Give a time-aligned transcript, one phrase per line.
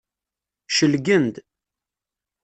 [0.77, 1.35] Celgen-d.